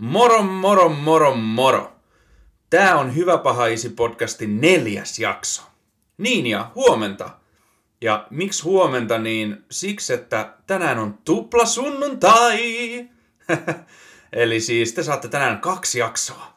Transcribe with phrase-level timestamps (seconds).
[0.00, 1.92] Moro, moro, moro, moro.
[2.70, 5.62] Tää on Hyvä paha isi podcastin neljäs jakso.
[6.18, 7.30] Niin ja huomenta.
[8.00, 12.58] Ja miksi huomenta, niin siksi, että tänään on tupla sunnuntai.
[14.32, 16.52] Eli siis te saatte tänään kaksi jaksoa.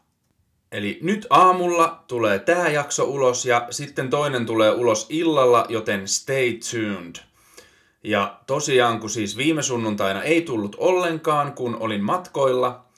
[0.72, 6.60] Eli nyt aamulla tulee tää jakso ulos ja sitten toinen tulee ulos illalla, joten stay
[6.72, 7.16] tuned.
[8.04, 12.91] Ja tosiaan, kun siis viime sunnuntaina ei tullut ollenkaan, kun olin matkoilla,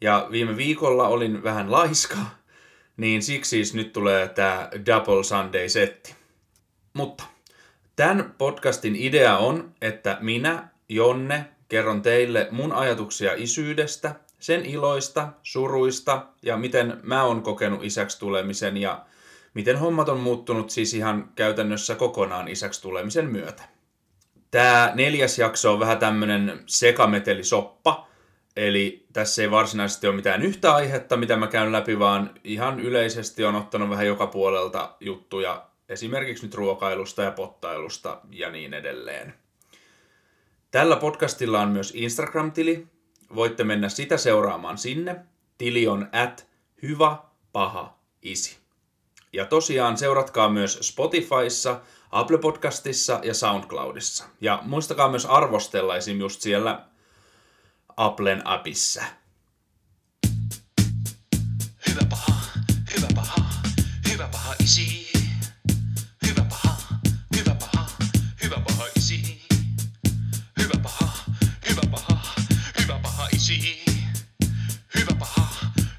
[0.00, 2.16] ja viime viikolla olin vähän laiska,
[2.96, 6.14] niin siksi siis nyt tulee tämä Double Sunday-setti.
[6.92, 7.24] Mutta
[7.96, 16.26] tämän podcastin idea on, että minä, Jonne, kerron teille mun ajatuksia isyydestä, sen iloista, suruista
[16.42, 19.04] ja miten mä oon kokenut isäksi tulemisen ja
[19.54, 23.62] miten hommat on muuttunut siis ihan käytännössä kokonaan isäksi tulemisen myötä.
[24.50, 28.09] Tämä neljäs jakso on vähän tämmönen sekametelisoppa,
[28.56, 33.44] eli tässä ei varsinaisesti ole mitään yhtä aihetta, mitä mä käyn läpi, vaan ihan yleisesti
[33.44, 39.34] on ottanut vähän joka puolelta juttuja, esimerkiksi nyt ruokailusta ja pottailusta ja niin edelleen.
[40.70, 42.86] Tällä podcastilla on myös Instagram-tili.
[43.34, 45.16] Voitte mennä sitä seuraamaan sinne.
[45.58, 46.46] Tili on at
[46.82, 47.16] hyvä
[47.52, 48.58] paha isi.
[49.32, 54.24] Ja tosiaan seuratkaa myös Spotifyssa, Apple Podcastissa ja SoundCloudissa.
[54.40, 56.20] Ja muistakaa myös arvostella esim.
[56.20, 56.89] just siellä
[58.00, 59.04] Applen appissa.
[61.88, 62.32] Hyvä paha,
[62.96, 63.36] hyvä paha,
[64.12, 65.08] hyvä paha isi.
[66.26, 66.76] Hyvä paha,
[67.36, 67.86] hyvä paha,
[68.44, 69.42] hyvä paha isi.
[70.60, 71.08] Hyvä paha,
[71.70, 72.34] hyvä paha,
[72.80, 73.84] hyvä paha isi.
[74.94, 75.48] Hyvä paha,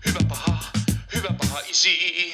[0.05, 0.57] hyvä paha,
[1.15, 2.33] hyvä paha isi.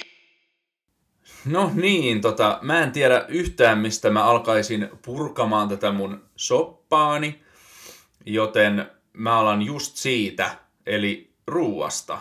[1.46, 7.44] No niin, tota, mä en tiedä yhtään, mistä mä alkaisin purkamaan tätä mun soppaani,
[8.26, 12.20] joten mä alan just siitä, eli ruuasta.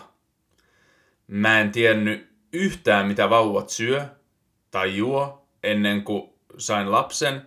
[1.27, 4.05] Mä en tiennyt yhtään, mitä vauvat syö
[4.71, 7.41] tai juo ennen kuin sain lapsen,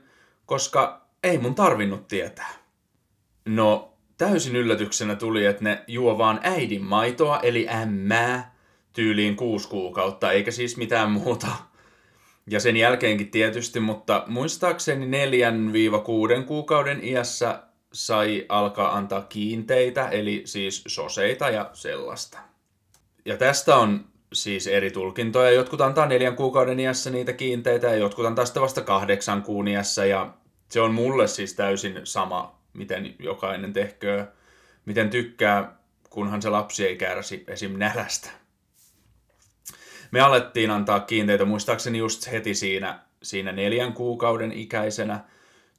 [0.46, 2.50] koska ei mun tarvinnut tietää.
[3.44, 8.54] No, täysin yllätyksenä tuli, että ne juo vaan äidin maitoa, eli ämmää,
[8.92, 11.48] tyyliin kuusi kuukautta, eikä siis mitään muuta.
[12.50, 20.08] Ja sen jälkeenkin tietysti, mutta muistaakseni neljän viiva kuuden kuukauden iässä sai alkaa antaa kiinteitä,
[20.08, 22.38] eli siis soseita ja sellaista.
[23.24, 25.50] Ja tästä on siis eri tulkintoja.
[25.50, 30.04] Jotkut antaa neljän kuukauden iässä niitä kiinteitä ja jotkut antaa sitten vasta kahdeksan kuun iässä.
[30.06, 30.34] Ja
[30.68, 34.26] se on mulle siis täysin sama, miten jokainen tehköö,
[34.84, 35.76] miten tykkää,
[36.10, 37.78] kunhan se lapsi ei kärsi esim.
[37.78, 38.30] nälästä.
[40.10, 45.24] Me alettiin antaa kiinteitä muistaakseni just heti siinä, siinä neljän kuukauden ikäisenä.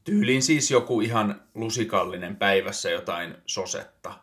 [0.03, 4.13] Tyyliin siis joku ihan lusikallinen päivässä jotain sosetta.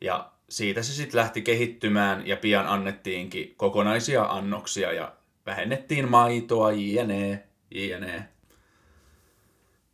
[0.00, 5.12] Ja siitä se sitten lähti kehittymään ja pian annettiinkin kokonaisia annoksia ja
[5.46, 8.28] vähennettiin maitoa, jne, jne.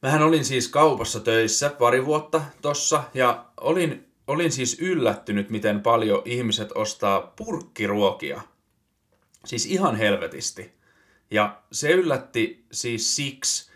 [0.02, 6.22] Mähän olin siis kaupassa töissä pari vuotta tossa ja olin, olin siis yllättynyt, miten paljon
[6.24, 8.40] ihmiset ostaa purkkiruokia.
[9.44, 10.72] Siis ihan helvetisti.
[11.30, 13.72] Ja se yllätti siis siksi,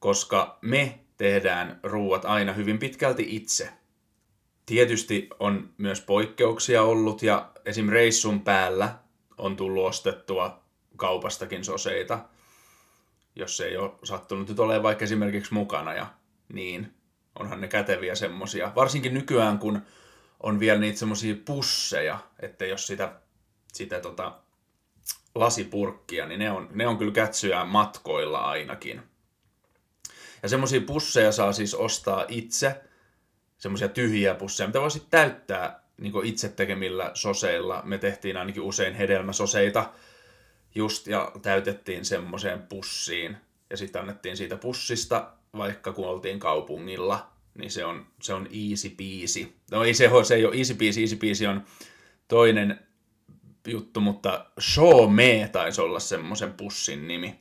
[0.00, 3.68] koska me tehdään ruuat aina hyvin pitkälti itse.
[4.66, 7.88] Tietysti on myös poikkeuksia ollut ja esim.
[7.88, 8.94] reissun päällä
[9.38, 10.62] on tullut ostettua
[10.96, 12.18] kaupastakin soseita,
[13.36, 16.06] jos ei ole sattunut nyt olemaan vaikka esimerkiksi mukana ja
[16.52, 16.94] niin.
[17.38, 18.72] Onhan ne käteviä semmosia.
[18.74, 19.82] Varsinkin nykyään, kun
[20.40, 23.20] on vielä niitä semmosia pusseja, että jos sitä,
[23.72, 24.38] sitä tota,
[25.34, 29.09] lasipurkkia, niin ne on, ne on kyllä kätsyjään matkoilla ainakin.
[30.42, 32.80] Ja semmoisia pusseja saa siis ostaa itse,
[33.58, 37.82] semmoisia tyhjiä pusseja, mitä voisit täyttää niin itse tekemillä soseilla.
[37.84, 39.92] Me tehtiin ainakin usein hedelmäsoseita
[40.74, 43.36] just ja täytettiin semmoiseen pussiin.
[43.70, 48.90] Ja sitten annettiin siitä pussista, vaikka kun oltiin kaupungilla, niin se on, se on easy
[48.90, 49.52] peasy.
[49.70, 51.64] No ei se, se ei ole easy peasy, easy peasy on
[52.28, 52.80] toinen
[53.66, 57.40] juttu, mutta Show Me taisi olla semmoisen pussin nimi.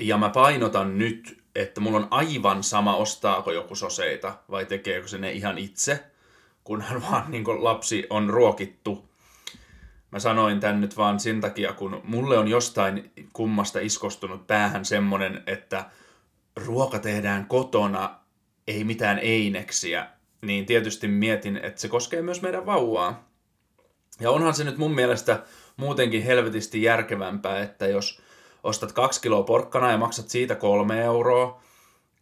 [0.00, 5.18] Ja mä painotan nyt, että mulla on aivan sama, ostaako joku soseita vai tekeekö se
[5.18, 6.04] ne ihan itse,
[6.64, 9.08] kunhan vaan niin lapsi on ruokittu.
[10.10, 15.42] Mä sanoin tän nyt vaan sen takia, kun mulle on jostain kummasta iskostunut päähän semmonen,
[15.46, 15.84] että
[16.56, 18.18] ruoka tehdään kotona,
[18.66, 20.06] ei mitään eineksiä,
[20.42, 23.28] niin tietysti mietin, että se koskee myös meidän vauvaa.
[24.20, 25.42] Ja onhan se nyt mun mielestä
[25.76, 28.22] muutenkin helvetisti järkevämpää, että jos
[28.64, 31.62] ostat kaksi kiloa porkkana ja maksat siitä kolme euroa,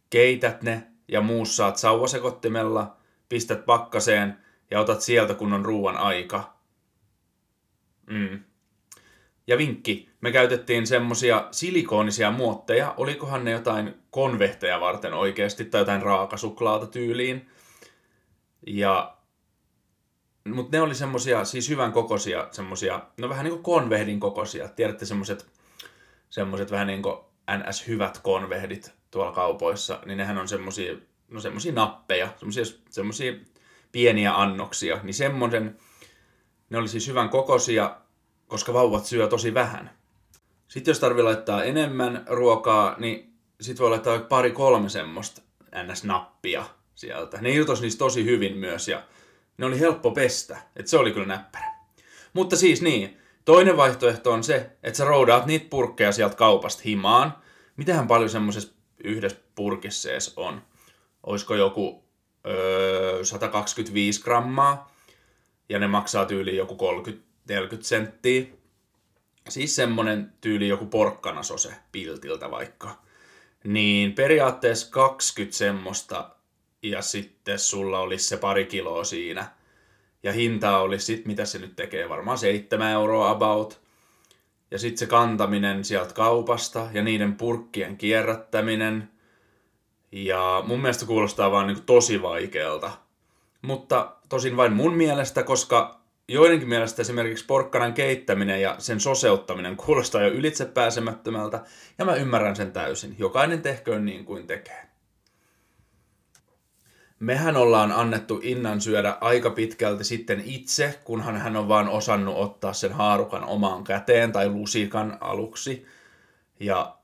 [0.09, 2.97] keität ne ja muus saat sauvasekottimella,
[3.29, 4.37] pistät pakkaseen
[4.71, 6.53] ja otat sieltä, kun on ruuan aika.
[8.09, 8.43] Mm.
[9.47, 16.01] Ja vinkki, me käytettiin semmosia silikoonisia muotteja, olikohan ne jotain konvehteja varten oikeasti, tai jotain
[16.01, 17.49] raakasuklaata tyyliin.
[18.67, 19.17] Ja
[20.47, 24.69] mutta ne oli semmosia, siis hyvän kokoisia, semmosia, no vähän niin kuin konvehdin kokoisia.
[24.69, 25.52] Tiedätte semmoset,
[26.33, 27.15] semmoset vähän niin kuin
[27.57, 30.93] NS hyvät konvehdit tuolla kaupoissa, niin nehän on semmosia,
[31.27, 33.33] no semmosia nappeja, semmosia, semmosia
[33.91, 35.77] pieniä annoksia, niin semmoisen,
[36.69, 37.97] ne oli siis hyvän kokoisia,
[38.47, 39.89] koska vauvat syö tosi vähän.
[40.67, 45.41] Sitten jos tarvii laittaa enemmän ruokaa, niin sit voi laittaa pari kolme semmoista
[45.75, 46.63] NS-nappia
[46.95, 47.41] sieltä.
[47.41, 49.03] Ne irtos niistä tosi hyvin myös ja
[49.57, 50.57] ne oli helppo pestä.
[50.75, 51.73] Että se oli kyllä näppärä.
[52.33, 57.37] Mutta siis niin, toinen vaihtoehto on se, että sä roudaat niitä purkkeja sieltä kaupasta himaan.
[57.77, 58.73] Mitähän paljon semmoisessa
[59.03, 60.61] yhdessä purkissa on?
[61.23, 62.03] Olisiko joku
[62.47, 64.93] öö, 125 grammaa
[65.69, 66.77] ja ne maksaa tyyliin joku
[67.51, 68.45] 30-40 senttiä.
[69.49, 73.03] Siis semmonen tyyli joku porkkanasose piltiltä vaikka.
[73.63, 76.29] Niin periaatteessa 20 semmoista
[76.83, 79.51] ja sitten sulla olisi se pari kiloa siinä.
[80.23, 83.81] Ja hinta olisi sitten, mitä se nyt tekee, varmaan 7 euroa about.
[84.71, 89.09] Ja sitten se kantaminen sieltä kaupasta ja niiden purkkien kierrättäminen.
[90.11, 92.91] Ja mun mielestä kuulostaa vaan niin tosi vaikealta.
[93.61, 100.21] Mutta tosin vain mun mielestä, koska joidenkin mielestä esimerkiksi porkkanan keittäminen ja sen soseuttaminen kuulostaa
[100.21, 101.63] jo ylitsepääsemättömältä,
[101.97, 103.15] ja mä ymmärrän sen täysin.
[103.19, 104.92] Jokainen tehköön niin kuin tekee
[107.23, 112.73] mehän ollaan annettu Innan syödä aika pitkälti sitten itse, kunhan hän on vaan osannut ottaa
[112.73, 115.85] sen haarukan omaan käteen tai lusikan aluksi.
[116.59, 116.95] Ja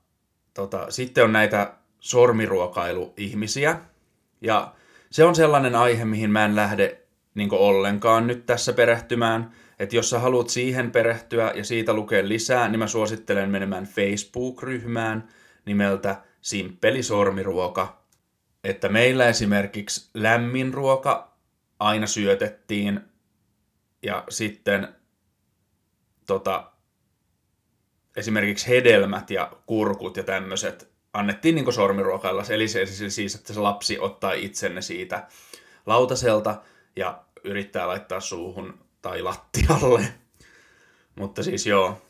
[0.54, 3.78] tota, sitten on näitä sormiruokailuihmisiä.
[4.40, 4.74] Ja
[5.10, 7.00] se on sellainen aihe, mihin mä en lähde
[7.34, 9.50] niin ollenkaan nyt tässä perehtymään.
[9.78, 15.28] Että jos sä haluat siihen perehtyä ja siitä lukea lisää, niin mä suosittelen menemään Facebook-ryhmään
[15.64, 17.99] nimeltä Simppeli sormiruoka
[18.64, 21.36] että meillä esimerkiksi lämmin ruoka
[21.78, 23.00] aina syötettiin
[24.02, 24.94] ja sitten
[26.26, 26.72] tota,
[28.16, 32.44] esimerkiksi hedelmät ja kurkut ja tämmöiset annettiin niin sormiruokailla.
[32.48, 35.28] Eli se, siis, että se lapsi ottaa itsenne siitä
[35.86, 36.62] lautaselta
[36.96, 40.14] ja yrittää laittaa suuhun tai lattialle.
[41.18, 42.02] Mutta siis joo.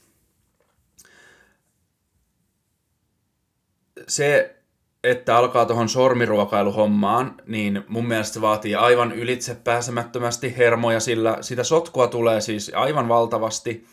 [4.08, 4.59] Se
[5.04, 11.64] että alkaa tuohon sormiruokailuhommaan, niin mun mielestä se vaatii aivan ylitse pääsemättömästi hermoja, sillä sitä
[11.64, 13.86] sotkua tulee siis aivan valtavasti,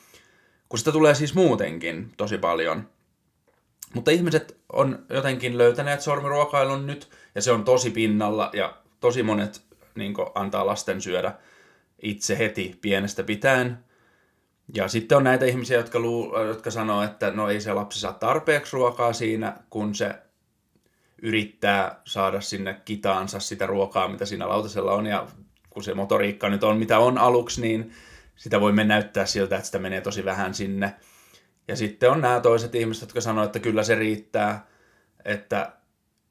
[0.69, 2.89] kun sitä tulee siis muutenkin tosi paljon.
[3.93, 9.61] Mutta ihmiset on jotenkin löytäneet sormiruokailun nyt, ja se on tosi pinnalla, ja tosi monet
[9.95, 11.33] niin antaa lasten syödä
[12.01, 13.77] itse heti pienestä pitäen.
[14.75, 18.13] Ja sitten on näitä ihmisiä, jotka, luu, jotka sanoo, että no ei se lapsi saa
[18.13, 20.15] tarpeeksi ruokaa siinä, kun se
[21.21, 25.27] yrittää saada sinne kitaansa sitä ruokaa, mitä siinä lautasella on, ja
[25.69, 27.91] kun se motoriikka nyt on mitä on aluksi, niin
[28.35, 30.93] sitä voi näyttää siltä, että sitä menee tosi vähän sinne.
[31.67, 34.67] Ja sitten on nämä toiset ihmiset, jotka sanoo, että kyllä se riittää,
[35.25, 35.71] että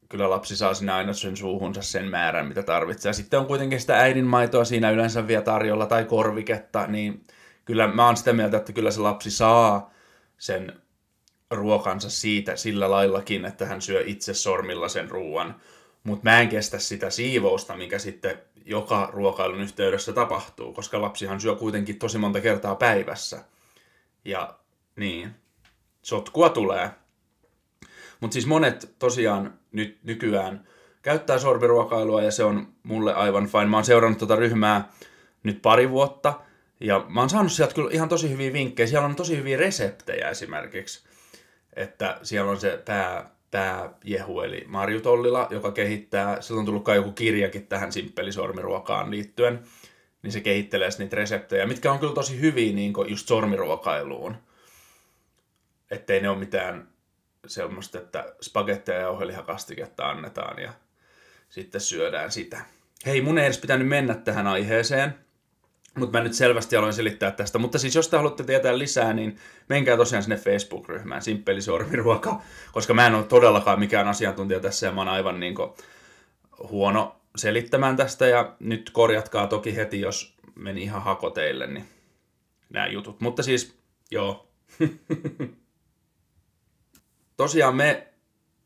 [0.09, 3.11] kyllä lapsi saa sinne aina sen suuhunsa sen määrän, mitä tarvitsee.
[3.11, 7.25] Ja sitten on kuitenkin sitä äidinmaitoa siinä yleensä vielä tarjolla tai korviketta, niin
[7.65, 9.91] kyllä mä oon sitä mieltä, että kyllä se lapsi saa
[10.39, 10.73] sen
[11.51, 15.61] ruokansa siitä sillä laillakin, että hän syö itse sormilla sen ruoan.
[16.05, 21.55] Mutta mä en kestä sitä siivousta, mikä sitten joka ruokailun yhteydessä tapahtuu, koska lapsihan syö
[21.55, 23.45] kuitenkin tosi monta kertaa päivässä.
[24.25, 24.59] Ja
[24.97, 25.31] niin,
[26.03, 26.91] sotkua tulee.
[28.21, 30.67] Mutta siis monet tosiaan nyt nykyään
[31.03, 33.67] käyttää sormiruokailua ja se on mulle aivan fine.
[33.67, 34.93] Mä oon seurannut tuota ryhmää
[35.43, 36.41] nyt pari vuotta
[36.81, 38.87] ja mä oon saanut sieltä kyllä ihan tosi hyviä vinkkejä.
[38.87, 41.09] Siellä on tosi hyviä reseptejä esimerkiksi
[41.77, 47.13] että siellä on se pää, pääjehu, eli Marju Tollila, joka kehittää, sillä on tullut joku
[47.13, 49.63] kirjakin tähän simppelisormiruokaan liittyen,
[50.23, 54.37] niin se kehittelee niitä reseptejä, mitkä on kyllä tosi hyviä niin just sormiruokailuun.
[55.91, 56.89] Ettei ne ole mitään
[57.47, 60.73] semmoista, että spagetteja ja jauhelihakastiketta annetaan ja
[61.49, 62.61] sitten syödään sitä.
[63.07, 65.26] Hei, mun ei edes pitänyt mennä tähän aiheeseen,
[65.97, 67.59] mutta mä nyt selvästi aloin selittää tästä.
[67.59, 69.37] Mutta siis jos te haluatte tietää lisää, niin
[69.69, 72.41] menkää tosiaan sinne Facebook-ryhmään, Simppeli Sormiruoka,
[72.73, 75.55] koska mä en ole todellakaan mikään asiantuntija tässä ja mä oon aivan niin
[76.71, 78.27] huono selittämään tästä.
[78.27, 81.85] Ja nyt korjatkaa toki heti, jos meni ihan hako teille, niin
[82.71, 83.21] nämä jutut.
[83.21, 83.79] Mutta siis,
[84.11, 84.49] joo.
[87.37, 88.09] tosiaan me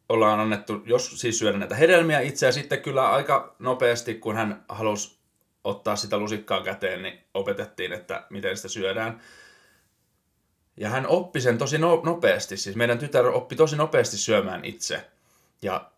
[0.08, 4.64] ollaan annettu, jos siis syödä näitä hedelmiä itse, ja sitten kyllä aika nopeasti, kun hän
[4.68, 5.19] halusi
[5.64, 9.20] ottaa sitä lusikkaa käteen, niin opetettiin, että miten sitä syödään.
[10.76, 15.06] Ja hän oppi sen tosi no- nopeasti, siis meidän tytär oppi tosi nopeasti syömään itse.
[15.62, 15.90] Ja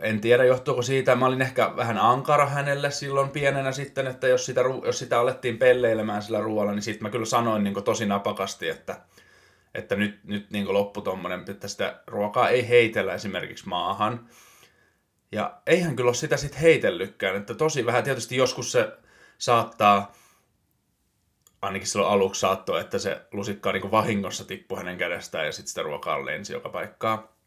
[0.00, 4.46] en tiedä, johtuuko siitä, mä olin ehkä vähän ankara hänelle silloin pienenä sitten, että jos
[4.46, 8.68] sitä, jos sitä alettiin pelleilemään sillä ruoalla, niin sitten mä kyllä sanoin niin tosi napakasti,
[8.68, 9.00] että,
[9.74, 14.28] että nyt, nyt niin loppu tommonen, että sitä ruokaa ei heitellä esimerkiksi maahan.
[15.32, 18.92] Ja eihän kyllä ole sitä sitten heitellykään, että tosi vähän, tietysti joskus se
[19.38, 20.14] saattaa,
[21.62, 25.82] ainakin silloin aluksi saattoi, että se lusikka niin vahingossa tippui hänen kädestään ja sitten sitä
[25.82, 27.38] ruokaa lensi joka paikkaa.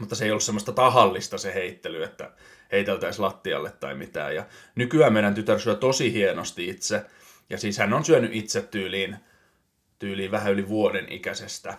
[0.00, 2.30] Mutta se ei ollut semmoista tahallista se heittely, että
[2.72, 4.34] heiteltäisiin lattialle tai mitään.
[4.34, 7.04] Ja nykyään meidän tytär syö tosi hienosti itse.
[7.50, 9.16] Ja siis hän on syönyt itse tyyliin,
[9.98, 11.78] tyyliin vähän yli vuoden ikäisestä.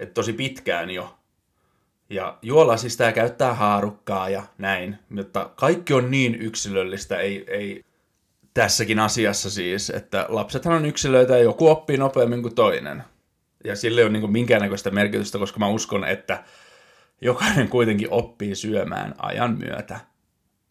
[0.00, 1.19] Että tosi pitkään jo.
[2.10, 4.98] Ja juola tää käyttää haarukkaa ja näin.
[5.08, 7.84] Mutta kaikki on niin yksilöllistä, ei, ei
[8.54, 13.04] tässäkin asiassa siis, että lapsethan on yksilöitä ja joku oppii nopeammin kuin toinen.
[13.64, 16.44] Ja sille ei ole niin minkäännäköistä merkitystä, koska mä uskon, että
[17.20, 20.00] jokainen kuitenkin oppii syömään ajan myötä.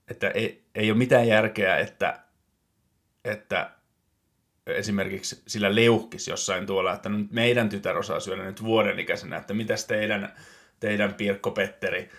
[0.07, 2.19] Että ei, ei ole mitään järkeä, että,
[3.25, 3.71] että
[4.67, 9.53] esimerkiksi sillä leuhkis jossain tuolla, että nyt meidän tytär osaa syödä nyt vuoden ikäisenä, että
[9.53, 10.33] mitäs teidän,
[10.79, 12.09] teidän Pirkko Petteri,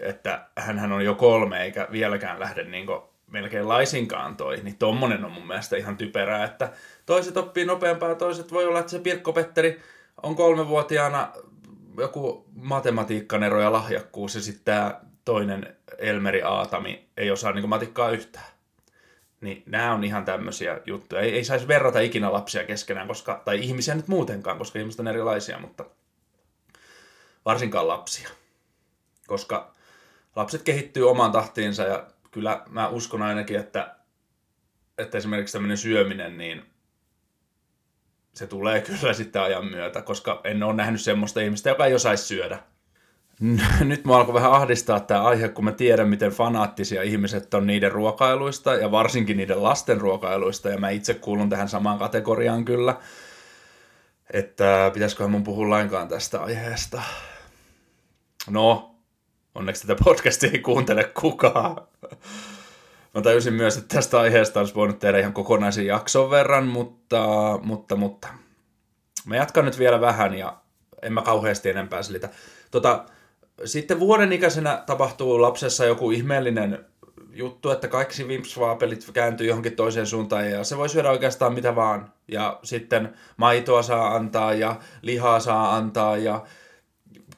[0.00, 2.86] että hän on jo kolme eikä vieläkään lähde niin
[3.26, 6.72] melkein laisinkaan toi, niin tommonen on mun mielestä ihan typerää, että
[7.06, 9.80] toiset oppii nopeampaa, toiset voi olla, että se Pirkko Petteri
[10.22, 11.32] on kolmevuotiaana
[11.98, 18.46] joku matematiikkanero ja lahjakkuus ja sitten tämä toinen Elmeri Aatami ei osaa niin matikkaa yhtään.
[19.40, 21.22] Niin nämä on ihan tämmöisiä juttuja.
[21.22, 25.08] Ei, ei saisi verrata ikinä lapsia keskenään, koska, tai ihmisiä nyt muutenkaan, koska ihmiset on
[25.08, 25.84] erilaisia, mutta
[27.44, 28.28] varsinkaan lapsia.
[29.26, 29.74] Koska
[30.36, 33.96] lapset kehittyy omaan tahtiinsa ja kyllä mä uskon ainakin, että,
[34.98, 36.62] että esimerkiksi tämmöinen syöminen, niin
[38.34, 42.24] se tulee kyllä sitten ajan myötä, koska en ole nähnyt semmoista ihmistä, joka ei osaisi
[42.24, 42.58] syödä.
[43.80, 47.92] Nyt mä alkoi vähän ahdistaa tämä aihe, kun mä tiedän, miten fanaattisia ihmiset on niiden
[47.92, 52.96] ruokailuista ja varsinkin niiden lasten ruokailuista, ja mä itse kuulun tähän samaan kategoriaan kyllä.
[54.32, 57.02] Että pitäisiköhän mun puhua lainkaan tästä aiheesta.
[58.50, 58.94] No,
[59.54, 61.76] onneksi tätä podcastia ei kuuntele kukaan.
[63.14, 67.26] Mä tajusin myös, että tästä aiheesta olisi voinut tehdä ihan kokonaisen jakson verran, mutta,
[67.62, 68.28] mutta, mutta.
[69.26, 70.56] Mä jatkan nyt vielä vähän ja
[71.02, 72.28] en mä kauheasti enempää selitä.
[72.70, 73.04] Tota,
[73.64, 76.86] sitten vuoden ikäisenä tapahtuu lapsessa joku ihmeellinen
[77.32, 82.12] juttu, että kaikki vimpsvaapelit kääntyy johonkin toiseen suuntaan ja se voi syödä oikeastaan mitä vaan.
[82.28, 86.44] Ja sitten maitoa saa antaa ja lihaa saa antaa ja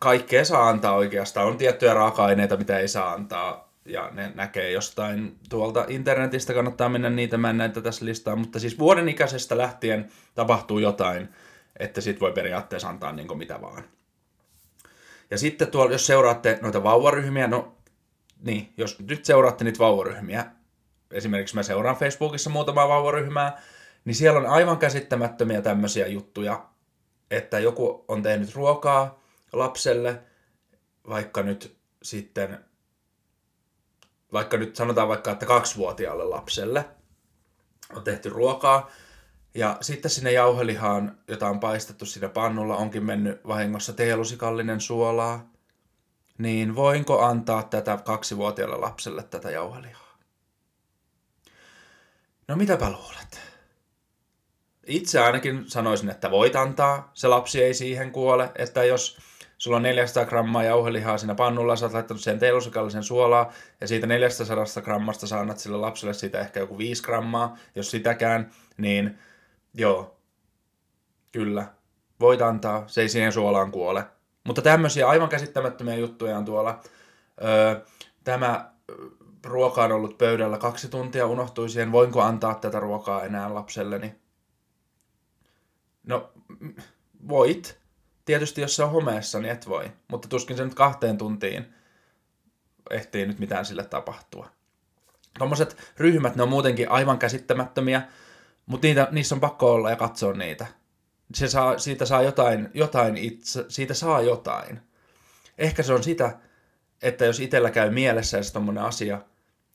[0.06, 1.46] kaikkea saa antaa oikeastaan.
[1.46, 7.10] On tiettyjä raaka-aineita, mitä ei saa antaa ja ne näkee jostain tuolta internetistä, kannattaa mennä
[7.10, 11.28] niitä, mä en näitä tässä listaa, mutta siis vuoden ikäisestä lähtien tapahtuu jotain,
[11.78, 13.84] että sit voi periaatteessa antaa niin mitä vaan.
[15.30, 17.76] Ja sitten tuolla, jos seuraatte noita vauvaryhmiä, no
[18.42, 20.46] niin, jos nyt seuraatte niitä vauvaryhmiä,
[21.10, 23.62] esimerkiksi mä seuraan Facebookissa muutamaa vauvaryhmää,
[24.04, 26.66] niin siellä on aivan käsittämättömiä tämmöisiä juttuja,
[27.30, 29.25] että joku on tehnyt ruokaa
[29.58, 30.22] lapselle,
[31.08, 32.64] vaikka nyt sitten
[34.32, 36.84] vaikka nyt sanotaan vaikka, että kaksivuotiaalle lapselle
[37.94, 38.90] on tehty ruokaa,
[39.54, 45.50] ja sitten sinne jauhelihaan, jota on paistettu siinä pannulla, onkin mennyt vahingossa teelusikallinen suolaa,
[46.38, 50.18] niin voinko antaa tätä kaksivuotiaalle lapselle tätä jauhelihaa?
[52.48, 53.40] No mitäpä luulet?
[54.86, 59.18] Itse ainakin sanoisin, että voit antaa, se lapsi ei siihen kuole, että jos
[59.58, 64.06] sulla on 400 grammaa jauhelihaa siinä pannulla, sä oot laittanut sen teelusikallisen suolaa, ja siitä
[64.06, 69.18] 400 grammasta sä annat sille lapselle siitä ehkä joku 5 grammaa, jos sitäkään, niin
[69.74, 70.16] joo,
[71.32, 71.66] kyllä,
[72.20, 74.04] voit antaa, se ei siihen suolaan kuole.
[74.44, 76.80] Mutta tämmöisiä aivan käsittämättömiä juttuja on tuolla.
[77.44, 77.80] Öö,
[78.24, 78.70] tämä
[79.44, 84.14] ruoka on ollut pöydällä kaksi tuntia, unohtui siihen, voinko antaa tätä ruokaa enää lapselleni?
[86.04, 86.32] No,
[87.28, 87.80] voit,
[88.26, 89.92] Tietysti jos se on homeessa, niin et voi.
[90.08, 91.74] Mutta tuskin se nyt kahteen tuntiin
[92.90, 94.50] ehtii nyt mitään sille tapahtua.
[95.38, 98.02] Tuommoiset ryhmät, ne on muutenkin aivan käsittämättömiä,
[98.66, 100.66] mutta niitä, niissä on pakko olla ja katsoa niitä.
[101.34, 104.80] Se saa, siitä saa jotain, jotain itse, siitä saa jotain.
[105.58, 106.38] Ehkä se on sitä,
[107.02, 109.20] että jos itsellä käy mielessä edes tommonen asia,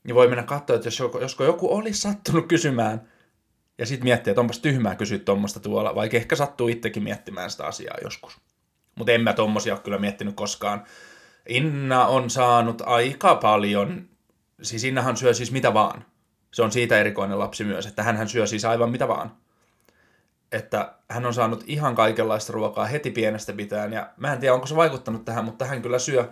[0.04, 3.11] niin voi mennä katsoa, että jos josko joku olisi sattunut kysymään,
[3.82, 7.66] ja sitten miettiä, että onpas tyhmää kysyä tuommoista tuolla, vaikka ehkä sattuu itsekin miettimään sitä
[7.66, 8.40] asiaa joskus.
[8.94, 10.84] Mutta en mä tommosia ole kyllä miettinyt koskaan.
[11.48, 14.08] Inna on saanut aika paljon,
[14.62, 16.04] siis Innahan syö siis mitä vaan.
[16.52, 19.36] Se on siitä erikoinen lapsi myös, että hän syö siis aivan mitä vaan.
[20.52, 24.66] Että hän on saanut ihan kaikenlaista ruokaa heti pienestä pitäen, ja mä en tiedä, onko
[24.66, 26.28] se vaikuttanut tähän, mutta hän kyllä syö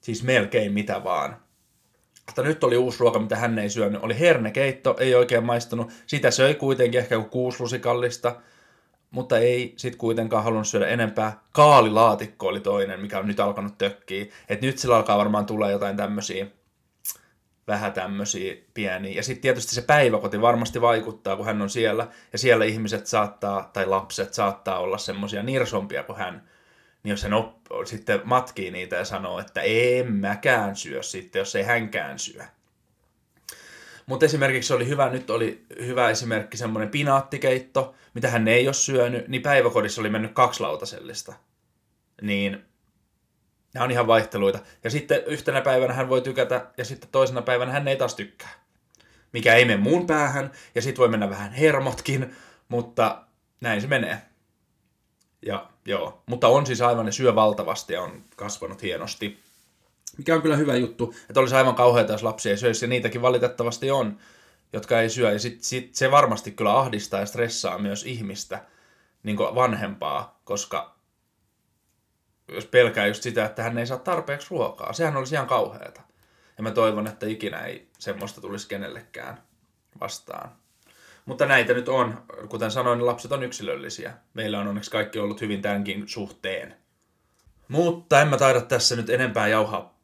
[0.00, 1.36] siis melkein mitä vaan.
[2.26, 4.02] Mutta nyt oli uusi ruoka, mitä hän ei syönyt.
[4.02, 5.92] Oli hernekeitto, ei oikein maistunut.
[6.06, 8.36] Sitä söi kuitenkin ehkä kuin kuusi lusikallista,
[9.10, 11.40] mutta ei sit kuitenkaan halunnut syödä enempää.
[11.52, 14.26] Kaalilaatikko oli toinen, mikä on nyt alkanut tökkiä.
[14.48, 16.46] Et nyt sillä alkaa varmaan tulla jotain tämmöisiä
[17.66, 19.12] vähän tämmöisiä pieniä.
[19.12, 22.08] Ja sitten tietysti se päiväkoti varmasti vaikuttaa, kun hän on siellä.
[22.32, 26.48] Ja siellä ihmiset saattaa, tai lapset saattaa olla semmoisia nirsompia kuin hän.
[27.04, 31.56] Niin jos hän op, sitten matkii niitä ja sanoo, että en mäkään syö sitten, jos
[31.56, 32.44] ei hänkään syö.
[34.06, 39.28] Mutta esimerkiksi oli hyvä, nyt oli hyvä esimerkki semmoinen pinaattikeitto, mitä hän ei ole syönyt,
[39.28, 41.32] niin päiväkodissa oli mennyt kaksi lautasellista.
[42.22, 42.64] Niin
[43.74, 44.58] nämä on ihan vaihteluita.
[44.84, 48.52] Ja sitten yhtenä päivänä hän voi tykätä, ja sitten toisena päivänä hän ei taas tykkää.
[49.32, 52.36] Mikä ei mene muun päähän, ja sitten voi mennä vähän hermotkin,
[52.68, 53.24] mutta
[53.60, 54.22] näin se menee.
[55.46, 59.40] Ja joo, mutta on siis aivan, ne syö valtavasti ja on kasvanut hienosti.
[60.18, 63.22] Mikä on kyllä hyvä juttu, että olisi aivan kauheata, jos lapsi ei syöisi, ja niitäkin
[63.22, 64.18] valitettavasti on,
[64.72, 65.32] jotka ei syö.
[65.32, 68.64] Ja sit, sit se varmasti kyllä ahdistaa ja stressaa myös ihmistä,
[69.22, 70.94] niin vanhempaa, koska
[72.48, 74.92] jos pelkää just sitä, että hän ei saa tarpeeksi ruokaa.
[74.92, 76.00] Sehän olisi ihan kauheata.
[76.56, 79.42] Ja mä toivon, että ikinä ei semmoista tulisi kenellekään
[80.00, 80.52] vastaan.
[81.24, 84.14] Mutta näitä nyt on, kuten sanoin, niin lapset on yksilöllisiä.
[84.34, 86.76] Meillä on onneksi kaikki ollut hyvin tämänkin suhteen.
[87.68, 89.98] Mutta en mä taida tässä nyt enempää jauhaa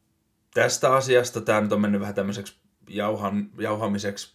[0.54, 1.40] tästä asiasta.
[1.40, 4.34] Tämä nyt on mennyt vähän tämmöiseksi jauhan, jauhamiseksi,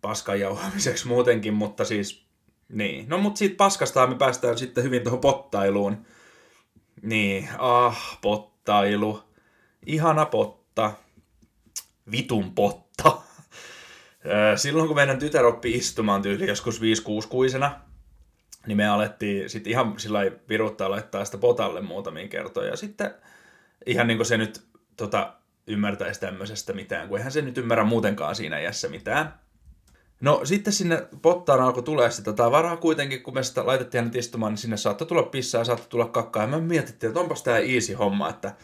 [0.00, 2.26] paskan jauhamiseksi muutenkin, mutta siis
[2.68, 3.08] niin.
[3.08, 6.06] No mutta siitä paskasta me päästään sitten hyvin tuohon pottailuun.
[7.02, 9.22] Niin, ah, pottailu.
[9.86, 10.92] Ihana potta.
[12.10, 13.25] Vitun potta.
[14.56, 16.82] Silloin kun meidän tytär oppi istumaan tyyli joskus 5-6
[17.28, 17.80] kuisena,
[18.66, 22.70] niin me alettiin sitten ihan sillä viruttaa laittaa sitä potalle muutamia kertoja.
[22.70, 23.14] Ja sitten
[23.86, 24.62] ihan niin kuin se nyt
[24.96, 25.32] tota,
[25.66, 29.34] ymmärtäisi tämmöisestä mitään, kun eihän se nyt ymmärrä muutenkaan siinä iässä mitään.
[30.20, 34.52] No sitten sinne pottaan alkoi tulee sitä tavaraa kuitenkin, kun me sitä laitettiin hänet istumaan,
[34.52, 36.42] niin sinne saattoi tulla pissaa ja saattoi tulla kakkaa.
[36.42, 38.54] Ja me mietittiin, että onpas tämä easy homma, että,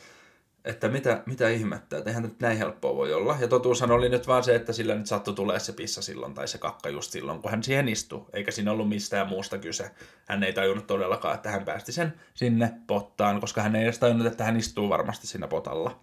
[0.65, 3.37] että mitä, mitä ihmettä, että eihän nyt näin helppoa voi olla.
[3.41, 6.49] Ja totuushan oli nyt vaan se, että sillä nyt saattoi tulee se pissa silloin tai
[6.49, 8.25] se kakka just silloin, kun hän siihen istui.
[8.33, 9.91] Eikä siinä ollut mistään muusta kyse.
[10.29, 14.27] Hän ei tajunnut todellakaan, että hän päästi sen sinne pottaan, koska hän ei edes tajunnut,
[14.27, 16.01] että hän istuu varmasti siinä potalla.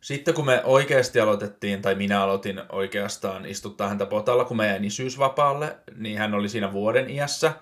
[0.00, 4.84] Sitten kun me oikeasti aloitettiin, tai minä aloitin oikeastaan istuttaa häntä potalla, kun mä jäin
[4.84, 7.52] isyysvapaalle, niin hän oli siinä vuoden iässä.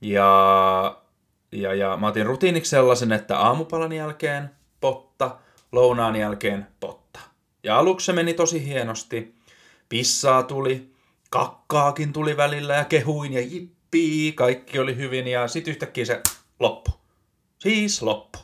[0.00, 1.02] Ja,
[1.52, 5.38] ja, ja mä otin rutiiniksi sellaisen, että aamupalan jälkeen potta,
[5.72, 7.20] lounaan jälkeen potta.
[7.64, 9.34] Ja aluksi se meni tosi hienosti.
[9.88, 10.90] Pissaa tuli,
[11.30, 16.22] kakkaakin tuli välillä ja kehuin ja jippii, kaikki oli hyvin ja sitten yhtäkkiä se
[16.60, 16.90] loppu.
[17.58, 18.38] Siis loppu.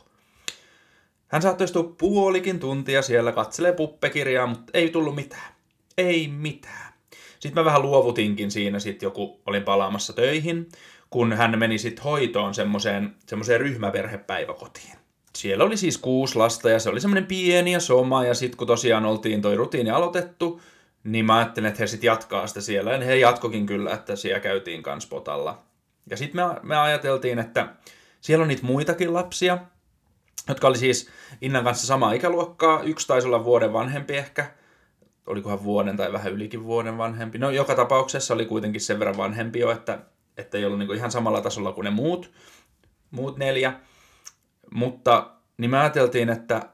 [1.27, 5.53] Hän saattoi istua puolikin tuntia siellä, katselee puppekirjaa, mutta ei tullut mitään.
[5.97, 6.93] Ei mitään.
[7.39, 10.69] Sitten mä vähän luovutinkin siinä, sitten joku olin palaamassa töihin,
[11.09, 15.06] kun hän meni sitten hoitoon semmoiseen, semmoiseen ryhmäperhepäiväkotiin.
[15.37, 18.67] Siellä oli siis kuusi lasta ja se oli semmoinen pieni ja soma ja sitten kun
[18.67, 20.61] tosiaan oltiin toi rutiini aloitettu,
[21.03, 24.39] niin mä ajattelin, että he sitten jatkaa sitä siellä ja he jatkokin kyllä, että siellä
[24.39, 25.57] käytiin kans potalla.
[26.09, 27.67] Ja sitten me, me ajateltiin, että
[28.21, 29.57] siellä on niitä muitakin lapsia,
[30.49, 31.09] jotka oli siis
[31.41, 32.81] Innan kanssa samaa ikäluokkaa.
[32.83, 34.51] Yksi taisi olla vuoden vanhempi ehkä,
[35.27, 37.37] olikohan vuoden tai vähän ylikin vuoden vanhempi.
[37.37, 39.99] No joka tapauksessa oli kuitenkin sen verran vanhempi jo, että,
[40.37, 42.31] että ei ollut niin ihan samalla tasolla kuin ne muut,
[43.11, 43.73] muut neljä.
[44.71, 46.69] Mutta niin me ajateltiin, että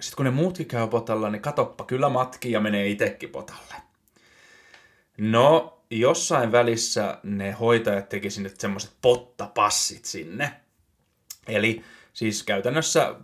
[0.00, 3.74] sitten kun ne muutkin käy potalla, niin katoppa, kyllä matki ja menee itsekin potalle.
[5.18, 10.60] No, jossain välissä ne hoitajat teki sinne semmoiset pottapassit sinne.
[11.48, 11.84] Eli
[12.14, 13.14] Siis käytännössä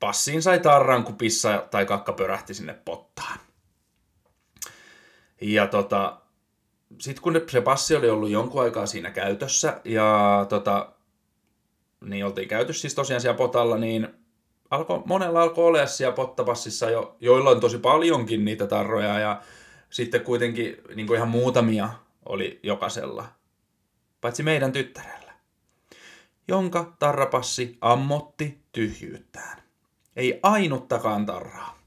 [0.00, 3.38] passiin sai tarran, kun pissa tai kakka pörähti sinne pottaan.
[5.40, 6.20] Ja tota,
[7.00, 10.92] sitten kun se passi oli ollut jonkun aikaa siinä käytössä ja tota,
[12.00, 14.08] niin oltiin käytössä siis tosiaan siellä potalla, niin
[14.70, 19.42] alko, monella alkoi olla siellä pottapassissa jo, joilla on tosi paljonkin niitä tarroja ja
[19.90, 21.88] sitten kuitenkin niin kuin ihan muutamia
[22.26, 23.24] oli jokaisella.
[24.20, 25.18] Paitsi meidän tyttärellä
[26.48, 29.62] jonka tarrapassi ammotti tyhjyyttään.
[30.16, 31.78] Ei ainuttakaan tarraa.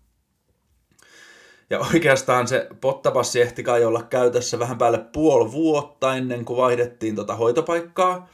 [1.69, 7.15] Ja oikeastaan se pottapassi ehti kai olla käytössä vähän päälle puoli vuotta ennen kuin vaihdettiin
[7.15, 8.29] tota hoitopaikkaa.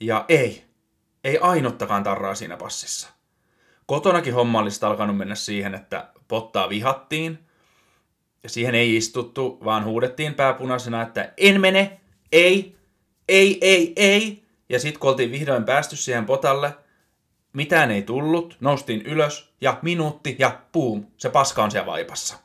[0.00, 0.64] Ja ei,
[1.24, 3.08] ei ainuttakaan tarraa siinä passissa.
[3.86, 7.38] Kotonakin homma olisi alkanut mennä siihen, että pottaa vihattiin.
[8.42, 12.00] Ja siihen ei istuttu, vaan huudettiin pääpunaisena, että en mene,
[12.32, 12.76] ei,
[13.28, 14.44] ei, ei, ei.
[14.68, 16.74] Ja sitten kun oltiin vihdoin päästy siihen potalle,
[17.52, 22.38] mitään ei tullut, noustiin ylös ja minuutti ja puum, se paska on siellä vaipassa.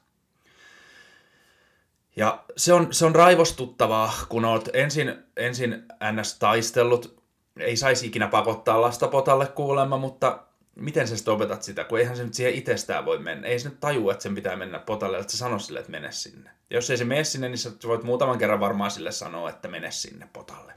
[2.16, 6.40] Ja se on, se on raivostuttavaa, kun oot ensin, ensin ns.
[6.40, 7.21] taistellut,
[7.60, 10.44] ei saisi ikinä pakottaa lasta potalle kuulemma, mutta
[10.76, 13.48] miten sä sitten opetat sitä, kun eihän se nyt siihen itsestään voi mennä.
[13.48, 16.12] Ei se nyt tajua, että sen pitää mennä potalle, että sä sano sille, että mene
[16.12, 16.50] sinne.
[16.70, 19.68] Ja jos ei se mene sinne, niin sä voit muutaman kerran varmaan sille sanoa, että
[19.68, 20.74] mene sinne potalle.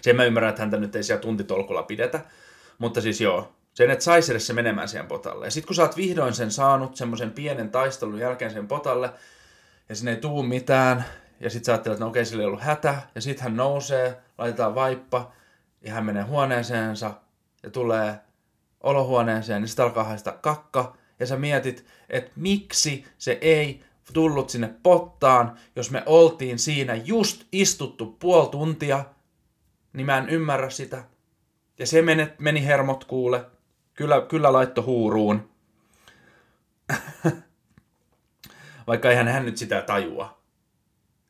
[0.00, 2.20] Sen mä ymmärrän, että häntä nyt ei siellä tuntitolkulla pidetä,
[2.78, 5.44] mutta siis joo, sen, että saisi edes se menemään siihen potalle.
[5.46, 9.10] Ja sitten kun sä oot vihdoin sen saanut, semmoisen pienen taistelun jälkeen sen potalle,
[9.88, 11.04] ja sinne ei tuu mitään,
[11.40, 14.16] ja sitten sä ajattelet, että no okei, sillä ei ollut hätä, ja sitten hän nousee,
[14.38, 15.32] laitetaan vaippa,
[15.80, 17.14] ja hän menee huoneeseensa,
[17.62, 18.20] ja tulee
[18.80, 24.74] olohuoneeseen, niin sitten alkaa haista kakka, ja sä mietit, että miksi se ei tullut sinne
[24.82, 29.04] pottaan, jos me oltiin siinä just istuttu puoli tuntia,
[29.92, 31.04] niin mä en ymmärrä sitä.
[31.78, 33.44] Ja se meni, meni hermot kuule.
[33.94, 35.50] Kyllä, kyllä laitto huuruun.
[38.86, 40.42] Vaikka eihän hän nyt sitä tajua,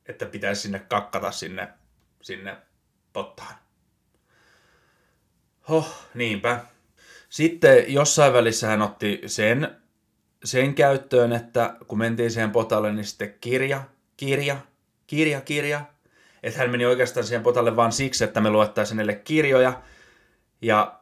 [0.07, 1.69] että pitäisi sinne kakkata sinne,
[2.23, 2.57] sinne
[3.13, 3.55] pottaan.
[5.69, 6.61] Hoh, niinpä.
[7.29, 9.77] Sitten jossain välissä hän otti sen,
[10.45, 13.83] sen käyttöön, että kun mentiin siihen potalle, niin sitten kirja,
[14.17, 14.57] kirja,
[15.07, 15.81] kirja, kirja.
[16.43, 19.83] Että hän meni oikeastaan siihen potalle vain siksi, että me luettaisiin hänelle kirjoja.
[20.63, 21.01] Ja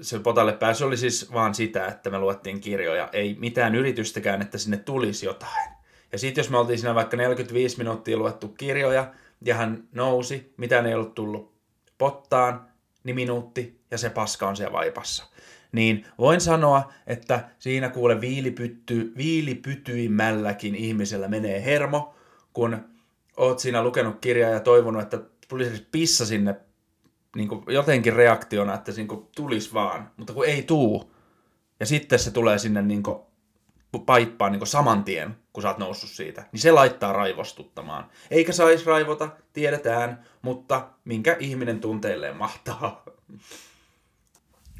[0.00, 3.08] se potalle pääsy oli siis vaan sitä, että me luettiin kirjoja.
[3.12, 5.70] Ei mitään yritystäkään, että sinne tulisi jotain.
[6.12, 9.14] Ja sitten jos me oltiin siinä vaikka 45 minuuttia luettu kirjoja,
[9.44, 11.54] ja hän nousi, mitään ei ollut tullut
[11.98, 12.68] pottaan,
[13.04, 15.26] niin minuutti, ja se paska on siellä vaipassa.
[15.72, 22.14] Niin voin sanoa, että siinä kuule viilipytty, viilipytyimmälläkin ihmisellä menee hermo,
[22.52, 22.84] kun
[23.36, 26.56] oot siinä lukenut kirjaa ja toivonut, että tulisi pissa sinne
[27.36, 31.14] niin kuin jotenkin reaktiona, että niin kuin tulisi vaan, mutta kun ei tuu.
[31.80, 33.18] Ja sitten se tulee sinne niin kuin
[34.06, 38.10] paippaan niin kuin saman tien, kun sä oot noussut siitä, niin se laittaa raivostuttamaan.
[38.30, 43.04] Eikä saisi raivota, tiedetään, mutta minkä ihminen tunteilleen mahtaa.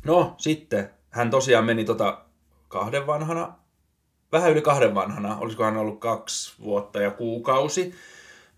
[0.06, 2.24] No, sitten hän tosiaan meni tota
[2.68, 3.54] kahden vanhana,
[4.32, 7.94] vähän yli kahden vanhana, olisiko hän ollut kaksi vuotta ja kuukausi,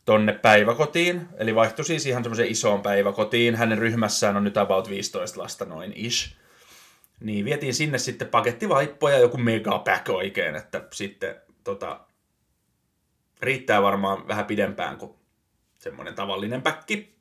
[0.05, 3.55] tonne päiväkotiin, eli vaihtui siis ihan semmoiseen isoon päiväkotiin.
[3.55, 6.37] Hänen ryhmässään on nyt about 15 lasta noin ish.
[7.21, 12.01] Niin vietiin sinne sitten pakettivaippoja ja joku megapack oikein, että sitten tota,
[13.41, 15.15] riittää varmaan vähän pidempään kuin
[15.79, 17.19] semmoinen tavallinen päkki.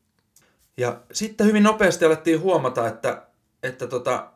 [0.78, 3.27] Ja sitten hyvin nopeasti alettiin huomata, että,
[3.63, 4.32] että tota,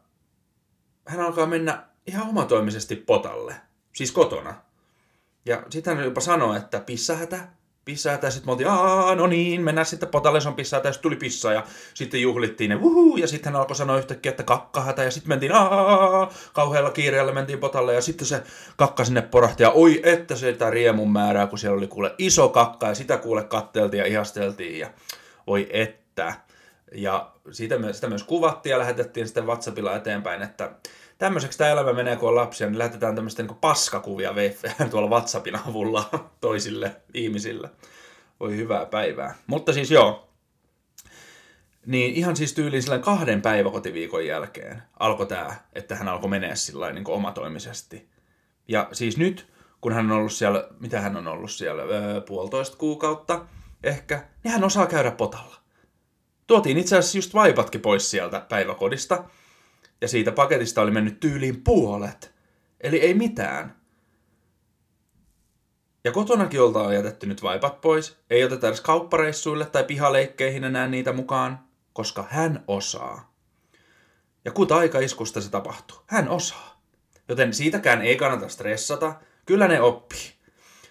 [1.07, 3.55] hän alkaa mennä ihan omatoimisesti potalle,
[3.93, 4.55] siis kotona.
[5.45, 7.39] Ja sitten hän jopa sanoi, että pissahätä,
[8.21, 11.03] ja sitten me oltiin, aa, no niin, mennään sitten potalle, se on pissahätä, ja sitten
[11.03, 15.03] tuli pissa, ja sitten juhlittiin ne, wuhuu, ja sitten hän alkoi sanoa yhtäkkiä, että kakkahätä,
[15.03, 18.43] ja sitten mentiin, aa, kauhealla kiireellä mentiin potalle, ja sitten se
[18.77, 22.49] kakka sinne porahti, ja oi, että se sitä riemun määrää, kun siellä oli kuule iso
[22.49, 24.89] kakka, ja sitä kuule katteltiin ja ihasteltiin, ja
[25.47, 26.33] oi että.
[26.91, 30.71] Ja siitä myös, sitä myös kuvattiin ja lähetettiin sitten WhatsAppilla eteenpäin, että
[31.17, 34.33] tämmöiseksi tämä elämä menee, kun on lapsia, niin lähetetään tämmöistä niin paskakuvia
[34.91, 36.09] tuolla WhatsAppin avulla
[36.41, 37.69] toisille ihmisille.
[38.39, 39.35] Voi hyvää päivää.
[39.47, 40.31] Mutta siis joo,
[41.85, 46.91] niin ihan siis tyyliin sillä kahden päiväkotiviikon jälkeen alkoi tämä, että hän alkoi menee sillä
[46.91, 48.09] niin omatoimisesti.
[48.67, 49.47] Ja siis nyt,
[49.81, 53.45] kun hän on ollut siellä, mitä hän on ollut siellä, öö, puolitoista kuukautta
[53.83, 55.60] ehkä, niin hän osaa käydä potalla.
[56.51, 59.23] Tuotiin itse asiassa just vaipatkin pois sieltä päiväkodista,
[60.01, 62.33] ja siitä paketista oli mennyt tyyliin puolet.
[62.81, 63.75] Eli ei mitään.
[66.03, 68.17] Ja kotonakin oltaan jätetty nyt vaipat pois.
[68.29, 71.59] Ei oteta edes kauppareissuille tai pihaleikkeihin enää niitä mukaan,
[71.93, 73.33] koska hän osaa.
[74.45, 76.81] Ja kun taikaiskusta se tapahtuu, hän osaa.
[77.27, 79.15] Joten siitäkään ei kannata stressata.
[79.45, 80.33] Kyllä ne oppii.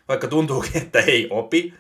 [0.09, 1.75] Vaikka tuntuukin, että ei opi.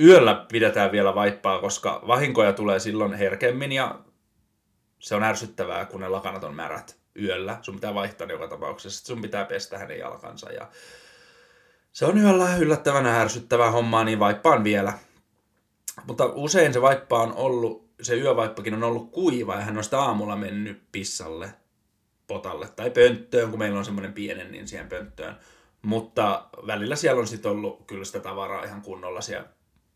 [0.00, 3.98] Yöllä pidetään vielä vaippaa, koska vahinkoja tulee silloin herkemmin ja
[4.98, 7.58] se on ärsyttävää, kun ne lakanat on märät yöllä.
[7.62, 9.06] Sun pitää vaihtaa ne joka tapauksessa.
[9.06, 10.52] Sun pitää pestä hänen jalkansa.
[10.52, 10.68] Ja
[11.92, 14.92] se on yöllä yllättävän ärsyttävää hommaa, niin vaippaan vielä.
[16.06, 20.00] Mutta usein se vaippa on ollut, se yövaippakin on ollut kuiva ja hän on sitä
[20.00, 21.54] aamulla mennyt pissalle,
[22.26, 25.36] potalle tai pönttöön, kun meillä on semmoinen pienen, niin siihen pönttöön.
[25.82, 29.48] Mutta välillä siellä on sitten ollut kyllä sitä tavaraa ihan kunnolla siellä,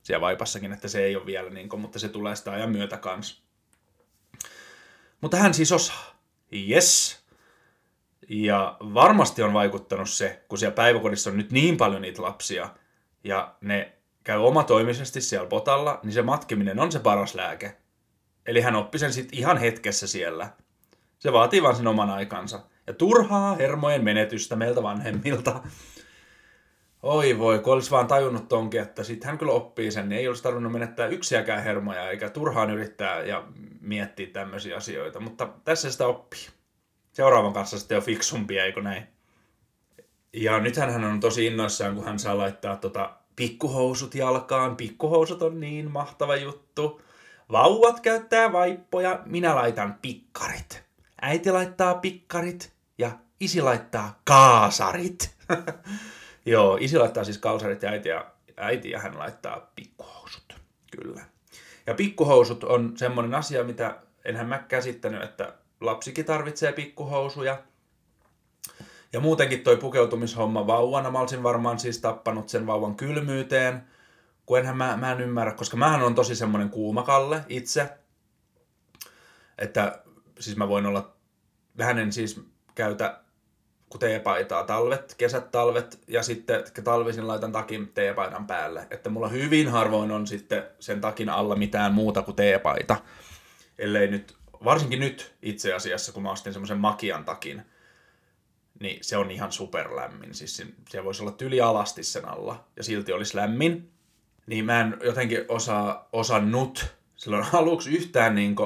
[0.07, 2.97] siellä vaipassakin, että se ei ole vielä niin kuin, mutta se tulee sitä ajan myötä
[2.97, 3.43] kanssa.
[5.21, 6.17] Mutta hän siis osaa.
[6.53, 7.19] Yes.
[8.29, 12.69] Ja varmasti on vaikuttanut se, kun siellä päiväkodissa on nyt niin paljon niitä lapsia,
[13.25, 13.93] ja ne
[14.25, 17.77] käy omatoimisesti siellä potalla, niin se matkiminen on se paras lääke.
[18.47, 20.51] Eli hän oppi sen sitten ihan hetkessä siellä.
[21.19, 22.61] Se vaatii vaan sen oman aikansa.
[22.87, 25.63] Ja turhaa hermojen menetystä meiltä vanhemmilta.
[27.03, 30.29] Oi voi, kun olisi vaan tajunnut tonkin, että sitten hän kyllä oppii sen, niin ei
[30.29, 33.45] olisi tarvinnut menettää yksiäkään hermoja, eikä turhaan yrittää ja
[33.81, 35.21] miettiä tämmöisiä asioita.
[35.21, 36.47] Mutta tässä sitä oppii.
[37.13, 39.07] Seuraavan kanssa sitten on fiksumpia, eikö näin?
[40.33, 44.77] Ja nythän hän on tosi innoissaan, kun hän saa laittaa tota pikkuhousut jalkaan.
[44.77, 47.03] Pikkuhousut on niin mahtava juttu.
[47.53, 50.85] Vauvat käyttää vaippoja, minä laitan pikkarit.
[51.23, 55.37] Äiti laittaa pikkarit ja isi laittaa kaasarit.
[56.47, 60.55] Joo, isi laittaa siis kalsarit ja äiti, ja äiti ja hän laittaa pikkuhousut.
[60.91, 61.25] Kyllä.
[61.87, 67.63] Ja pikkuhousut on semmoinen asia, mitä enhän mä käsittänyt, että lapsikin tarvitsee pikkuhousuja.
[69.13, 73.83] Ja muutenkin toi pukeutumishomma vauvana, mä olisin varmaan siis tappanut sen vauvan kylmyyteen,
[74.47, 77.89] kun enhän mä, mä en ymmärrä, koska mähän on tosi semmoinen kuumakalle itse,
[79.59, 80.03] että
[80.39, 81.17] siis mä voin olla,
[81.79, 82.41] vähän en siis
[82.75, 83.21] käytä
[83.91, 88.87] kun teepaitaa talvet, kesät, talvet ja sitten talvisin laitan takin teepaidan päälle.
[88.91, 92.97] Että mulla hyvin harvoin on sitten sen takin alla mitään muuta kuin teepaita.
[93.79, 97.63] Ellei nyt, varsinkin nyt itse asiassa, kun mä ostin semmoisen makian takin,
[98.81, 100.35] niin se on ihan superlämmin.
[100.35, 103.91] Siis se voisi olla tyli alasti sen alla ja silti olisi lämmin.
[104.47, 108.57] Niin mä en jotenkin osaa, osannut silloin aluksi yhtään niin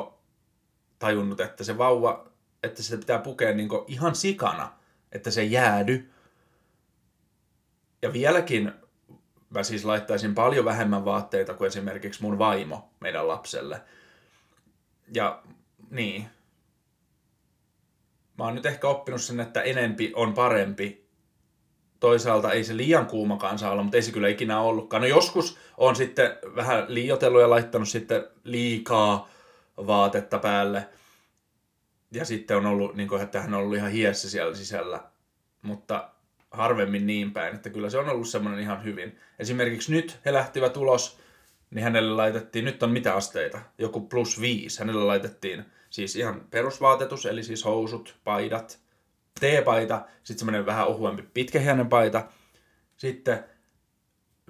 [0.99, 2.27] tajunnut, että se vauva,
[2.63, 4.80] että se pitää pukea niin ihan sikana,
[5.12, 6.11] että se jäädy.
[8.03, 8.73] Ja vieläkin
[9.51, 13.81] mä siis laittaisin paljon vähemmän vaatteita kuin esimerkiksi mun vaimo meidän lapselle.
[15.14, 15.42] Ja
[15.90, 16.29] niin,
[18.38, 21.07] mä oon nyt ehkä oppinut sen, että enempi on parempi.
[22.01, 25.03] Toisaalta ei se liian kuumakaan saa olla, mutta ei se kyllä ikinä ollutkaan.
[25.03, 29.29] No joskus on sitten vähän liiotellut ja laittanut sitten liikaa
[29.77, 30.88] vaatetta päälle.
[32.11, 35.01] Ja sitten on ollut, niin kuin, että hän on ollut ihan hiessä siellä sisällä.
[35.62, 36.11] Mutta
[36.51, 39.18] harvemmin niin päin, että kyllä se on ollut semmoinen ihan hyvin.
[39.38, 41.20] Esimerkiksi nyt he lähtivät ulos,
[41.70, 43.61] niin hänelle laitettiin, nyt on mitä asteita?
[43.79, 44.79] Joku plus viisi.
[44.79, 48.81] Hänelle laitettiin Siis ihan perusvaatetus, eli siis housut, paidat,
[49.40, 52.29] teepaita, sitten semmoinen vähän ohuempi pitkähiäinen paita,
[52.96, 53.44] sitten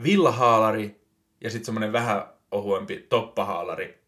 [0.03, 1.01] villahaalari
[1.41, 4.00] ja sitten semmoinen vähän ohuempi toppahaalari.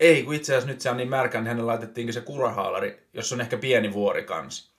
[0.00, 3.34] Ei, kun itse asiassa nyt se on niin märkä, niin hänelle laitettiinkin se kurahaalari, jossa
[3.34, 4.74] on ehkä pieni vuori kans.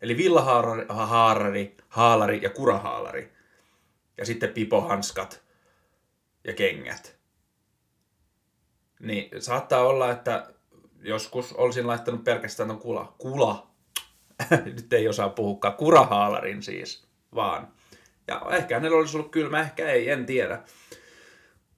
[0.00, 3.32] Eli villahaalari, haalari, haalari ja kurahaalari.
[4.18, 5.42] Ja sitten pipohanskat
[6.44, 7.22] ja kengät
[9.02, 10.46] niin saattaa olla, että
[11.02, 13.14] joskus olisin laittanut pelkästään ton kula.
[13.18, 13.66] Kula.
[14.64, 15.74] Nyt ei osaa puhukaan.
[15.74, 17.68] Kurahaalarin siis, vaan.
[18.28, 20.62] Ja ehkä hänellä olisi ollut kylmä, ehkä ei, en tiedä.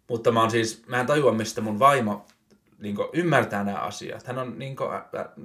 [0.08, 2.26] Mutta mä, on siis, mä en tajua, mistä mun vaimo
[2.84, 4.26] niin kuin, ymmärtää nämä asiat.
[4.26, 4.90] Hän on, niin kuin,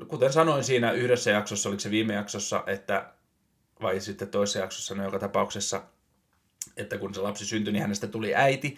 [0.07, 3.05] kuten sanoin siinä yhdessä jaksossa, oliko se viime jaksossa, että,
[3.81, 5.81] vai sitten toisessa jaksossa, no joka tapauksessa,
[6.77, 8.77] että kun se lapsi syntyi, niin hänestä tuli äiti.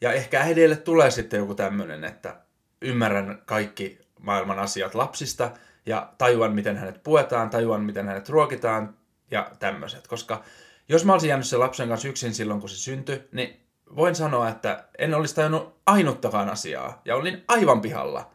[0.00, 2.36] Ja ehkä äidille tulee sitten joku tämmöinen, että
[2.82, 5.50] ymmärrän kaikki maailman asiat lapsista
[5.86, 8.94] ja tajuan, miten hänet puetaan, tajuan, miten hänet ruokitaan
[9.30, 10.06] ja tämmöiset.
[10.06, 10.44] Koska
[10.88, 13.60] jos mä olisin jäänyt sen lapsen kanssa yksin silloin, kun se syntyi, niin
[13.96, 18.30] voin sanoa, että en olisi tajunnut ainuttakaan asiaa ja olin aivan pihalla.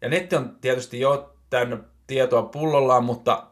[0.00, 3.46] Ja netti on tietysti jo täynnä tietoa pullollaan, mutta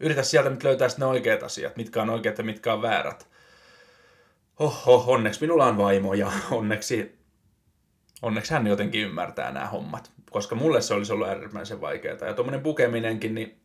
[0.00, 3.28] yritä sieltä nyt löytää ne oikeat asiat, mitkä on oikeat ja mitkä on väärät.
[4.58, 7.18] Oho, onneksi minulla on vaimo ja onneksi,
[8.22, 10.10] onneksi hän jotenkin ymmärtää nämä hommat.
[10.30, 12.26] Koska mulle se olisi ollut äärimmäisen vaikeaa.
[12.26, 13.60] Ja tuommoinen pukeminenkin, niin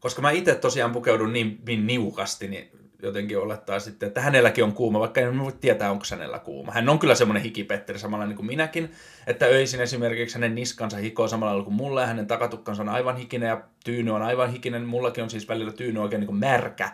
[0.00, 4.72] koska mä itse tosiaan pukeudun niin, niin niukasti, niin jotenkin olettaa sitten, että hänelläkin on
[4.72, 6.72] kuuma, vaikka en voi tietää, onko hänellä kuuma.
[6.72, 8.92] Hän on kyllä semmoinen hikipetteri samalla niin kuin minäkin,
[9.26, 13.16] että öisin esimerkiksi hänen niskansa hikoo samalla lailla kuin mulle, ja hänen takatukkansa on aivan
[13.16, 14.84] hikinen ja tyyny on aivan hikinen.
[14.84, 16.90] Mullakin on siis välillä tyyny oikein niin kuin märkä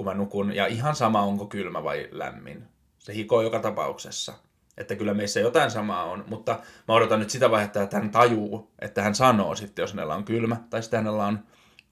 [0.00, 0.54] kun mä nukun.
[0.54, 2.64] Ja ihan sama, onko kylmä vai lämmin.
[2.98, 4.32] Se hikoo joka tapauksessa.
[4.76, 6.58] Että kyllä meissä jotain samaa on, mutta
[6.88, 10.24] mä odotan nyt sitä vaihetta, että hän tajuu, että hän sanoo sitten, jos hänellä on
[10.24, 11.38] kylmä, tai sitten hänellä on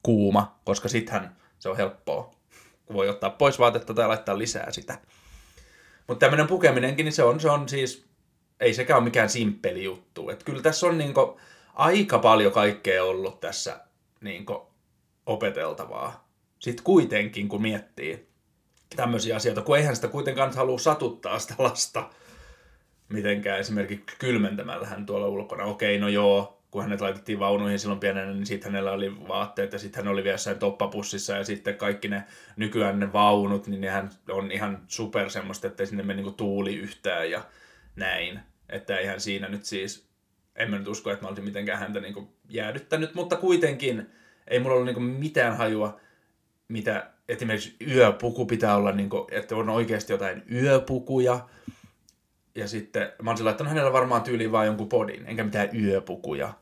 [0.03, 2.31] kuuma, koska sittenhän se on helppoa,
[2.93, 4.99] voi ottaa pois vaatetta tai laittaa lisää sitä.
[6.07, 8.07] Mutta tämmöinen pukeminenkin, niin se on, se on siis,
[8.61, 10.31] ei sekään ole mikään simppeli juttu.
[10.31, 11.41] Että kyllä tässä on niinku
[11.75, 13.81] aika paljon kaikkea ollut tässä
[14.21, 14.67] niinku
[15.27, 18.29] opeteltavaa sitten kuitenkin, kun miettii
[18.97, 22.11] tämmöisiä asioita, kun eihän sitä kuitenkaan halua satuttaa sitä lasta
[23.09, 25.65] mitenkään esimerkiksi kylmentämällä hän tuolla ulkona.
[25.65, 29.79] Okei, no joo, kun hänet laitettiin vaunuihin silloin pienenä, niin sitten hänellä oli vaatteet ja
[29.79, 32.25] sitten hän oli vielä jossain toppapussissa ja sitten kaikki ne
[32.57, 37.31] nykyään ne vaunut, niin nehän on ihan super semmoista, että sinne mene niinku tuuli yhtään
[37.31, 37.45] ja
[37.97, 38.41] näin.
[38.69, 40.09] Että eihän siinä nyt siis,
[40.57, 44.11] en mä nyt usko, että mä olisin mitenkään häntä niinku jäädyttänyt, mutta kuitenkin
[44.49, 46.01] ei mulla ollut niinku mitään hajua,
[46.69, 51.49] mitä esimerkiksi yöpuku pitää olla, niinku, että on oikeasti jotain yöpukuja,
[52.59, 56.55] ja sitten mä olisin laittanut hänellä varmaan tyyliin vaan jonkun podin, enkä mitään yöpukuja.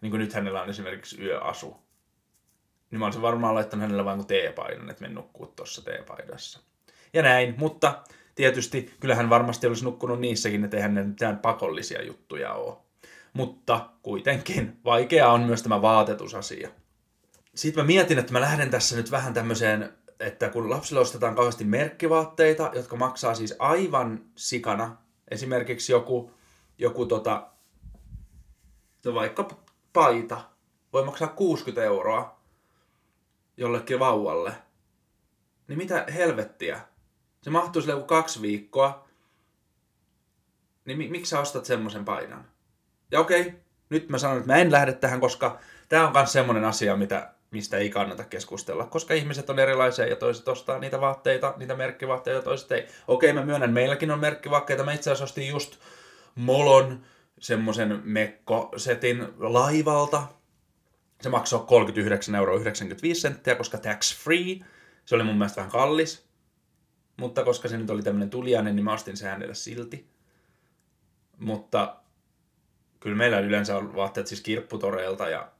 [0.00, 1.76] Niin kuin nyt hänellä on esimerkiksi yöasu.
[2.90, 6.60] Niin mä olisin varmaan laittanut hänellä vain teepaidan, että men nukkuu tuossa teepaidassa.
[7.12, 8.02] Ja näin, mutta
[8.34, 12.76] tietysti kyllähän varmasti olisi nukkunut niissäkin, että eihän ne mitään pakollisia juttuja ole.
[13.32, 16.68] Mutta kuitenkin vaikea on myös tämä vaatetusasia.
[17.54, 19.92] Sitten mä mietin, että mä lähden tässä nyt vähän tämmöiseen
[20.24, 24.96] että kun lapsille ostetaan kauheasti merkkivaatteita, jotka maksaa siis aivan sikana,
[25.28, 26.30] esimerkiksi joku,
[26.78, 27.50] joku tota,
[29.04, 29.48] no vaikka
[29.92, 30.44] paita,
[30.92, 32.40] voi maksaa 60 euroa
[33.56, 34.52] jollekin vauvalle,
[35.68, 36.80] niin mitä helvettiä?
[37.42, 39.08] Se mahtuu sille joku kaksi viikkoa,
[40.84, 42.44] niin mi- miksi sä ostat semmoisen painan?
[43.10, 43.54] Ja okei,
[43.90, 45.58] nyt mä sanon, että mä en lähde tähän, koska
[45.88, 50.16] tämä on myös semmoinen asia, mitä mistä ei kannata keskustella, koska ihmiset on erilaisia ja
[50.16, 52.86] toiset ostaa niitä vaatteita, niitä merkkivaatteita, toiset ei.
[53.08, 54.84] Okei, mä myönnän, meilläkin on merkkivaatteita.
[54.84, 55.76] Mä itse asiassa ostin just
[56.34, 57.00] Molon
[57.38, 60.22] semmoisen mekkosetin laivalta.
[61.20, 61.60] Se maksoi
[62.30, 62.60] 39,95 euroa
[63.56, 64.58] koska tax free.
[65.04, 66.24] Se oli mun mielestä vähän kallis.
[67.16, 70.10] Mutta koska se nyt oli tämmöinen tuliainen, niin mä ostin sen hänelle silti.
[71.38, 71.96] Mutta
[73.00, 75.53] kyllä meillä yleensä on vaatteet siis kirpputoreilta ja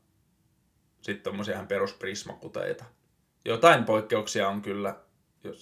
[1.05, 2.85] sitten tommosia ihan perusprismakuteita.
[3.45, 4.95] Jotain poikkeuksia on kyllä.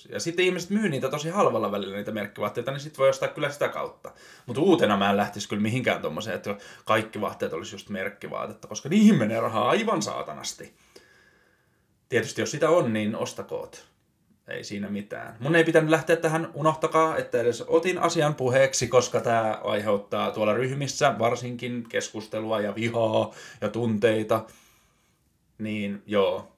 [0.09, 3.51] Ja sitten ihmiset myy niitä tosi halvalla välillä, niitä merkkivaatteita, niin sitten voi ostaa kyllä
[3.51, 4.13] sitä kautta.
[4.47, 8.89] Mutta uutena mä en lähtisi kyllä mihinkään tommoseen, että kaikki vaatteet olisi just merkkivaatetta, koska
[8.89, 10.75] niihin menee rahaa aivan saatanasti.
[12.09, 13.85] Tietysti jos sitä on, niin ostakoot.
[14.49, 15.37] Ei siinä mitään.
[15.41, 20.55] Mun ei pitänyt lähteä tähän, unohtakaa, että edes otin asian puheeksi, koska tämä aiheuttaa tuolla
[20.55, 24.45] ryhmissä varsinkin keskustelua ja vihaa ja tunteita.
[25.59, 26.53] Niin joo.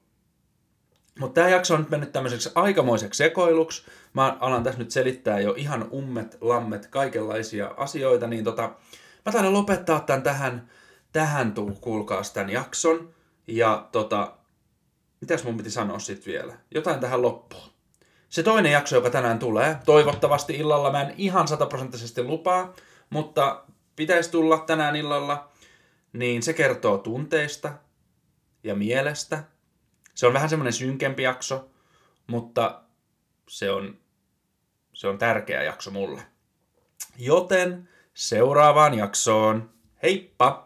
[1.19, 3.85] Mutta tämä jakso on nyt mennyt tämmöiseksi aikamoiseksi sekoiluksi.
[4.13, 8.61] Mä alan tässä nyt selittää jo ihan ummet, lammet, kaikenlaisia asioita, niin tota,
[9.25, 10.69] mä taidan lopettaa tämän tähän,
[11.11, 13.09] tähän tuu, kuulkaas tämän jakson.
[13.47, 14.33] Ja tota,
[15.21, 16.53] mitäs mun piti sanoa sitten vielä?
[16.71, 17.69] Jotain tähän loppuun.
[18.29, 22.73] Se toinen jakso, joka tänään tulee, toivottavasti illalla, mä en ihan sataprosenttisesti lupaa,
[23.09, 23.63] mutta
[23.95, 25.49] pitäisi tulla tänään illalla,
[26.13, 27.73] niin se kertoo tunteista,
[28.65, 29.43] ja mielestä.
[30.15, 31.69] Se on vähän semmoinen synkempi jakso,
[32.27, 32.81] mutta
[33.49, 33.97] se on,
[34.93, 36.21] se on tärkeä jakso mulle.
[37.17, 39.69] Joten seuraavaan jaksoon.
[40.03, 40.64] Heippa!